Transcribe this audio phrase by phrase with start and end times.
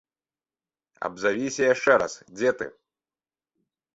[1.09, 2.67] Абзавіся яшчэ раз, дзе ты?